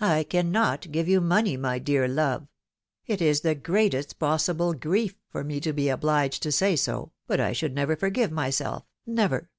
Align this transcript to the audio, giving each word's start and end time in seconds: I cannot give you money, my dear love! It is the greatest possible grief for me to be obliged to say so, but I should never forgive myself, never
I 0.00 0.22
cannot 0.24 0.90
give 0.92 1.08
you 1.08 1.20
money, 1.20 1.58
my 1.58 1.78
dear 1.78 2.08
love! 2.08 2.48
It 3.04 3.20
is 3.20 3.42
the 3.42 3.54
greatest 3.54 4.18
possible 4.18 4.72
grief 4.72 5.14
for 5.28 5.44
me 5.44 5.60
to 5.60 5.74
be 5.74 5.90
obliged 5.90 6.42
to 6.44 6.52
say 6.52 6.74
so, 6.74 7.12
but 7.26 7.38
I 7.38 7.52
should 7.52 7.74
never 7.74 7.94
forgive 7.94 8.32
myself, 8.32 8.86
never 9.04 9.50